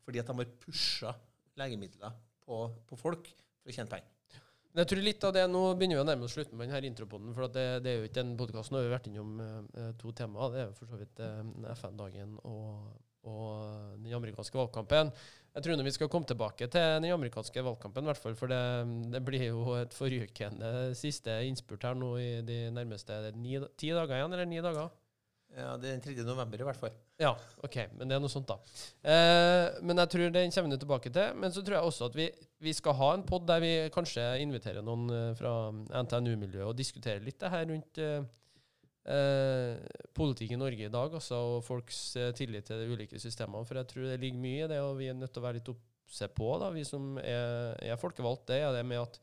fordi 0.06 0.20
at 0.22 0.28
de 0.30 0.36
har 0.38 0.50
pusha 0.62 1.10
legemidler 1.58 2.14
på, 2.46 2.60
på 2.88 2.96
folk 2.96 3.26
for 3.60 3.68
å 3.68 3.74
tjene 3.74 3.90
penger. 3.90 4.14
Men 4.72 4.84
jeg 4.84 4.90
tror 4.92 5.04
litt 5.04 5.24
av 5.24 5.34
det, 5.34 5.42
Nå 5.50 5.62
begynner 5.78 5.98
vi 5.98 6.02
å 6.02 6.06
nærme 6.06 6.26
oss 6.28 6.36
slutten 6.36 6.58
med 6.58 6.68
denne 6.68 6.90
intropoden. 6.90 7.34
For 7.36 7.50
det, 7.52 7.66
det 7.84 7.90
er 7.90 8.00
jo 8.02 8.08
ikke 8.10 8.24
en 8.24 8.36
podkast. 8.38 8.72
Nå 8.72 8.80
har 8.80 8.86
vi 8.86 8.94
vært 8.94 9.10
innom 9.10 9.42
eh, 9.42 9.90
to 10.00 10.12
temaer. 10.16 10.54
Det 10.54 10.62
er 10.62 10.68
jo 10.68 10.78
for 10.78 10.92
så 10.92 11.00
vidt 11.00 11.22
eh, 11.24 11.72
FN-dagen 11.74 12.36
og, 12.44 12.92
og 13.32 13.98
den 14.04 14.14
amerikanske 14.18 14.60
valgkampen. 14.60 15.12
Jeg 15.56 15.64
tror 15.64 15.80
vi 15.82 15.96
skal 15.96 16.10
komme 16.12 16.28
tilbake 16.28 16.68
til 16.70 17.00
den 17.02 17.10
amerikanske 17.10 17.64
valgkampen, 17.66 18.06
hvert 18.06 18.20
fall, 18.20 18.36
for 18.38 18.52
det, 18.52 18.60
det 19.10 19.22
blir 19.26 19.48
jo 19.48 19.72
et 19.74 19.96
forrykende 19.96 20.92
siste 20.94 21.34
innspurt 21.48 21.88
her 21.88 21.96
nå 21.98 22.12
i 22.20 22.28
de 22.46 22.58
nærmeste 22.70 23.16
ni, 23.34 23.56
ti 23.80 23.90
dager 23.90 24.20
igjen, 24.20 24.36
eller 24.36 24.46
ni 24.46 24.60
dager? 24.62 24.92
Ja, 25.56 25.76
Det 25.80 25.88
er 25.88 25.96
den 25.96 26.02
3. 26.04 26.24
november 26.26 26.60
i 26.60 26.66
hvert 26.66 26.78
fall. 26.78 26.92
Ja, 27.18 27.32
OK. 27.64 27.76
Men 27.96 28.10
det 28.10 28.16
er 28.16 28.20
noe 28.22 28.30
sånt, 28.30 28.50
da. 28.50 28.58
Eh, 29.02 29.78
men 29.82 29.98
jeg 30.04 30.12
tror 30.12 30.34
den 30.34 30.52
kommer 30.54 30.76
vi 30.76 30.80
tilbake 30.84 31.12
til. 31.14 31.38
Men 31.40 31.54
så 31.54 31.62
tror 31.64 31.78
jeg 31.78 31.88
også 31.88 32.10
at 32.10 32.18
vi, 32.18 32.28
vi 32.62 32.74
skal 32.76 32.96
ha 32.98 33.08
en 33.16 33.24
pod 33.26 33.46
der 33.48 33.62
vi 33.64 33.72
kanskje 33.94 34.26
inviterer 34.44 34.84
noen 34.84 35.08
eh, 35.14 35.32
fra 35.38 35.54
NTNU-miljøet 36.04 36.68
og 36.68 36.76
diskuterer 36.78 37.24
litt 37.24 37.40
det 37.40 37.50
her 37.54 37.66
rundt 37.72 38.02
eh, 38.04 38.28
eh, 39.08 40.00
politikk 40.14 40.54
i 40.54 40.60
Norge 40.60 40.86
i 40.86 40.92
dag, 40.92 41.16
altså, 41.20 41.40
og 41.56 41.64
folks 41.66 42.02
eh, 42.20 42.30
tillit 42.38 42.68
til 42.68 42.84
de 42.84 42.92
ulike 42.92 43.20
systemene. 43.22 43.66
For 43.66 43.80
jeg 43.80 43.90
tror 43.90 44.10
det 44.12 44.20
ligger 44.22 44.44
mye 44.44 44.66
i 44.66 44.70
det, 44.70 44.82
og 44.84 44.98
vi 45.00 45.10
er 45.10 45.18
nødt 45.18 45.32
til 45.34 45.42
å 45.42 45.48
være 45.48 45.60
litt 45.60 45.72
oppse 45.72 46.28
på, 46.36 46.52
da, 46.62 46.70
vi 46.74 46.84
som 46.88 47.16
er, 47.22 47.74
er 47.82 48.00
folkevalgt, 48.00 48.46
det 48.52 48.62
er 48.62 48.76
det 48.76 48.84
med 48.86 49.02
at 49.02 49.18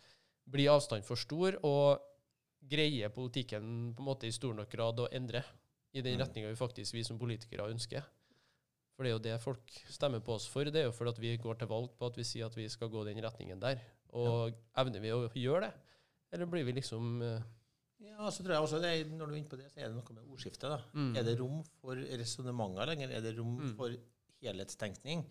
blir 0.52 0.74
avstanden 0.76 1.06
for 1.08 1.18
stor, 1.18 1.58
og 1.66 2.02
greier 2.66 3.14
politikken 3.14 3.94
på 3.96 4.02
en 4.02 4.10
måte 4.10 4.28
i 4.28 4.34
stor 4.34 4.54
nok 4.58 4.70
grad 4.72 5.00
å 5.02 5.08
endre 5.14 5.44
i 5.96 6.02
den 6.04 6.18
Mm. 6.20 6.22
retninga 6.26 6.50
vi 6.52 6.56
faktisk 6.60 6.94
vi 6.94 7.04
som 7.08 7.18
politikere 7.20 7.70
ønsker. 7.72 8.04
For 8.96 9.04
det 9.04 9.10
er 9.12 9.16
jo 9.16 9.24
det 9.24 9.42
folk 9.42 9.72
stemmer 9.92 10.20
på 10.24 10.36
oss 10.36 10.46
for. 10.48 10.64
Det 10.68 10.76
er 10.76 10.86
jo 10.90 10.92
fordi 10.96 11.10
at 11.12 11.20
vi 11.20 11.38
går 11.38 11.58
til 11.60 11.68
valg 11.68 11.90
på 11.98 12.06
at 12.08 12.16
vi 12.20 12.24
sier 12.24 12.46
at 12.48 12.56
vi 12.56 12.68
skal 12.70 12.90
gå 12.90 13.04
den 13.06 13.18
retningen 13.24 13.60
der. 13.60 13.80
Og 14.14 14.54
evner 14.78 15.00
vi 15.04 15.10
å 15.12 15.26
gjøre 15.34 15.62
det? 15.68 15.74
Eller 16.32 16.46
blir 16.52 16.64
vi 16.66 16.72
liksom 16.74 17.22
eh, 17.22 17.42
Ja, 18.06 18.30
så 18.30 18.44
tror 18.44 18.54
jeg 18.56 18.62
også 18.62 18.82
det, 18.82 19.08
Når 19.12 19.26
du 19.28 19.34
er 19.34 19.38
inne 19.38 19.50
på 19.50 19.58
det, 19.58 19.72
så 19.72 19.80
er 19.80 19.88
det 19.90 19.96
noe 19.96 20.14
med 20.14 20.24
ordskiftet. 20.32 20.70
da. 20.70 20.82
Mm. 20.94 21.16
Er 21.18 21.24
det 21.24 21.40
rom 21.40 21.64
for 21.82 21.96
resonnementer 21.96 22.86
lenger? 22.88 23.10
Er 23.12 23.22
det 23.22 23.38
rom 23.38 23.58
Mm. 23.60 23.76
for 23.76 23.90
helhetstenkning? 24.44 25.26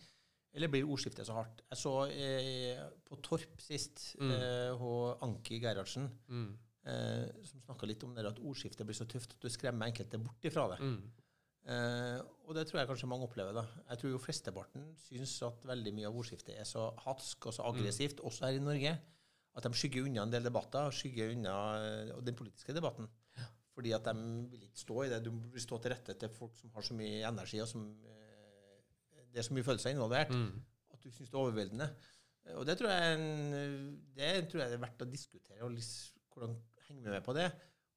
Eller 0.55 0.69
blir 0.69 0.85
ordskiftet 0.87 1.27
så 1.27 1.35
hardt? 1.35 1.63
Jeg 1.71 1.79
så 1.79 1.95
eh, 2.11 2.89
på 3.09 3.17
Torp 3.23 3.61
sist 3.61 4.17
Mm. 4.21 4.31
eh, 4.31 5.23
Anki 5.23 5.61
Gerhardsen, 5.61 6.09
mm, 6.29 6.59
eh, 6.87 7.29
som 7.49 7.63
snakka 7.65 7.89
litt 7.89 8.05
om 8.07 8.15
det 8.15 8.27
at 8.29 8.41
ordskiftet 8.41 8.87
blir 8.87 8.97
så 8.97 9.07
tøft 9.11 9.37
at 9.37 9.45
du 9.45 9.53
skremmer 9.53 9.91
enkelte 9.91 10.21
bort 10.23 10.51
ifra 10.51 10.69
det. 10.75 10.81
mm, 10.81 11.25
Eh, 11.65 12.19
og 12.45 12.53
det 12.59 12.67
tror 12.69 12.83
jeg 12.83 12.89
kanskje 12.91 13.09
mange 13.09 13.25
opplever. 13.25 13.55
da. 13.57 13.65
Jeg 13.89 13.99
tror 13.99 14.11
jo 14.13 14.21
flesteparten 14.21 14.85
syns 15.01 15.43
at 15.47 15.63
veldig 15.65 15.95
mye 15.97 16.11
av 16.11 16.17
ordskiftet 16.21 16.59
er 16.59 16.67
så 16.69 16.91
hatsk 17.07 17.47
og 17.49 17.55
så 17.57 17.65
aggressivt, 17.71 18.21
også 18.21 18.47
her 18.47 18.59
i 18.59 18.65
Norge, 18.65 18.93
at 19.57 19.63
de 19.65 19.71
skygger 19.73 20.05
unna 20.05 20.27
en 20.27 20.35
del 20.35 20.45
debatter, 20.45 20.91
skygger 20.93 21.33
unna 21.33 21.55
eh, 21.81 22.13
den 22.27 22.37
politiske 22.37 22.75
debatten. 22.77 23.09
Fordi 23.75 23.95
at 23.97 24.05
de 24.05 24.13
vil 24.53 24.67
ikke 24.69 24.79
stå 24.79 25.03
i 25.03 25.09
det. 25.09 25.25
Du 25.25 25.31
vil 25.33 25.63
stå 25.63 25.79
til 25.83 25.91
rette 25.91 26.15
til 26.15 26.29
folk 26.29 26.55
som 26.55 26.71
har 26.77 26.85
så 26.87 26.95
mye 26.95 27.25
energi, 27.27 27.63
og 27.65 27.69
som 27.69 27.89
eh, 28.05 29.25
det 29.33 29.41
er 29.41 29.49
så 29.49 29.55
mye 29.57 29.67
følelser 29.67 29.97
involvert, 29.97 30.31
mm. 30.31 30.61
at 30.93 31.01
du 31.03 31.11
syns 31.11 31.31
det 31.31 31.35
er 31.35 31.47
overveldende. 31.47 31.89
Eh, 32.45 32.55
Og 32.61 32.67
det 32.67 32.77
tror 32.79 32.93
jeg, 32.93 33.19
er 34.21 34.37
det 34.43 34.49
tror 34.51 34.63
jeg 34.67 34.73
er 34.77 34.85
verdt 34.85 35.03
å 35.03 35.11
diskutere, 35.11 35.63
og 35.65 35.73
liksom, 35.73 36.21
hvordan 36.35 36.61
henger 36.89 37.17
med 37.17 37.25
på 37.25 37.35
det. 37.37 37.49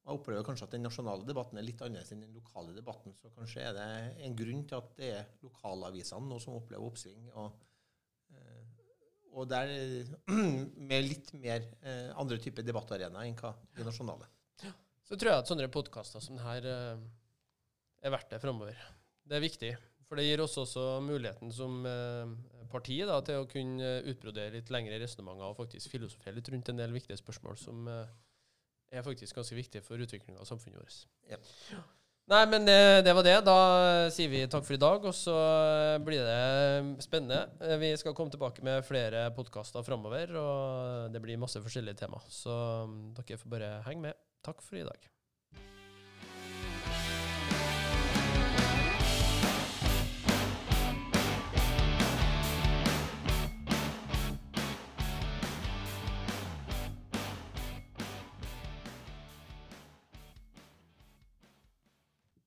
Og 0.08 0.14
jeg 0.14 0.20
opplever 0.22 0.44
kanskje 0.46 0.64
at 0.64 0.72
den 0.72 0.86
nasjonale 0.86 1.26
debatten 1.28 1.58
er 1.60 1.64
litt 1.66 1.82
annerledes 1.84 2.14
enn 2.14 2.22
den 2.24 2.36
lokale 2.36 2.72
debatten. 2.72 3.12
Så 3.20 3.28
kanskje 3.34 3.60
er 3.68 3.74
det 3.76 3.88
en 4.24 4.36
grunn 4.38 4.62
til 4.64 4.78
at 4.78 4.92
det 4.96 5.08
er 5.18 5.26
lokalavisene 5.44 6.30
nå 6.30 6.38
som 6.40 6.54
opplever 6.56 6.86
oppsving. 6.86 7.26
Og, 7.36 7.58
eh, 8.32 9.26
og 9.34 9.50
der 9.50 9.72
med 10.88 11.04
litt 11.04 11.28
mer 11.36 11.66
eh, 11.82 12.08
andre 12.16 12.38
typer 12.40 12.64
debattarenaer 12.64 13.28
enn 13.28 13.36
hva 13.36 13.52
de 13.76 13.84
nasjonale. 13.84 14.30
Så 15.08 15.16
tror 15.16 15.30
jeg 15.34 15.42
at 15.42 15.50
sånne 15.50 15.68
podkaster 15.72 16.24
som 16.24 16.40
her 16.40 16.64
eh, 16.72 17.04
er 18.00 18.14
verdt 18.14 18.32
det 18.32 18.40
framover. 18.40 18.80
Det 19.28 19.36
er 19.36 19.44
viktig. 19.44 19.74
For 20.08 20.16
det 20.16 20.24
gir 20.24 20.40
oss 20.40 20.56
også 20.56 21.02
muligheten 21.04 21.52
som 21.52 21.82
parti 22.72 22.96
da, 23.04 23.18
til 23.20 23.42
å 23.42 23.48
kunne 23.50 23.90
utbrodere 24.08 24.54
litt 24.54 24.72
lengre 24.72 24.96
resonnementer 25.02 25.50
og 25.50 25.58
faktisk 25.58 25.92
filosofere 25.92 26.38
litt 26.38 26.48
rundt 26.48 26.72
en 26.72 26.80
del 26.80 26.96
viktige 26.96 27.20
spørsmål 27.20 27.60
som 27.60 27.84
er 28.92 29.04
faktisk 29.06 29.36
ganske 29.38 29.56
viktig 29.58 29.82
for 29.84 30.00
utviklinga 30.00 30.40
av 30.40 30.48
samfunnet 30.48 30.80
vårt. 30.80 30.98
Ja. 31.30 31.38
Nei, 32.28 32.42
men 32.52 32.66
det, 32.68 33.04
det 33.06 33.14
var 33.16 33.24
det. 33.24 33.36
Da 33.46 33.56
sier 34.12 34.28
vi 34.28 34.42
takk 34.52 34.66
for 34.66 34.76
i 34.76 34.80
dag, 34.80 35.04
og 35.08 35.14
så 35.16 35.36
blir 36.04 36.26
det 36.26 37.04
spennende. 37.04 37.46
Eh, 37.64 37.78
Vi 37.80 37.94
skal 37.96 38.12
komme 38.16 38.32
tilbake 38.34 38.64
med 38.66 38.84
flere 38.84 39.30
podkaster 39.36 39.84
framover, 39.86 40.34
og 40.36 41.14
det 41.14 41.22
blir 41.24 41.40
masse 41.40 41.62
forskjellige 41.64 42.02
tema. 42.02 42.20
Så 42.28 42.52
mm, 42.88 42.98
dere 43.16 43.40
får 43.40 43.54
bare 43.54 43.70
henge 43.88 44.10
med. 44.10 44.20
Takk 44.44 44.60
for 44.64 44.76
i 44.76 44.84
dag. 44.84 45.08